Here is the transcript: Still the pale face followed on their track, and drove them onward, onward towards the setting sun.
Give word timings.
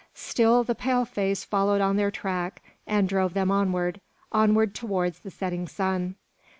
Still 0.15 0.63
the 0.63 0.73
pale 0.73 1.05
face 1.05 1.43
followed 1.45 1.79
on 1.79 1.95
their 1.95 2.09
track, 2.09 2.63
and 2.87 3.07
drove 3.07 3.35
them 3.35 3.51
onward, 3.51 4.01
onward 4.31 4.73
towards 4.73 5.19
the 5.19 5.29
setting 5.29 5.67
sun. 5.67 6.15